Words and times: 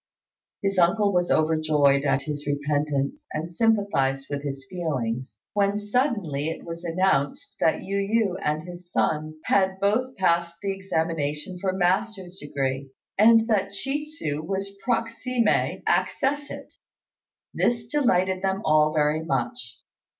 His 0.63 0.79
uncle 0.79 1.13
was 1.13 1.29
overjoyed 1.29 2.05
at 2.05 2.23
his 2.23 2.47
repentance, 2.47 3.27
and 3.31 3.53
sympathised 3.53 4.29
with 4.31 4.41
his 4.41 4.65
feelings, 4.67 5.37
when 5.53 5.77
suddenly 5.77 6.49
it 6.49 6.65
was 6.65 6.83
announced 6.83 7.53
that 7.59 7.83
Yu 7.83 7.97
yü 7.97 8.35
and 8.43 8.63
his 8.63 8.91
son 8.91 9.35
had 9.45 9.79
both 9.79 10.15
passed 10.17 10.55
the 10.59 10.73
examination 10.73 11.59
for 11.59 11.71
master's 11.71 12.37
degree, 12.39 12.89
and 13.19 13.47
that 13.47 13.77
Chi 13.85 14.03
tsu 14.05 14.41
was 14.41 14.75
proximé 14.83 15.83
accessit. 15.87 16.73
This 17.53 17.85
delighted 17.85 18.41
them 18.41 18.63
all 18.65 18.91
very 18.95 19.23
much. 19.23 19.81